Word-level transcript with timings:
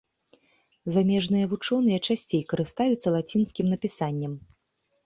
Замежныя 0.95 1.45
вучоныя 1.51 1.99
часцей 2.09 2.43
карыстаюцца 2.55 3.07
лацінскім 3.19 3.65
напісаннем. 3.77 4.33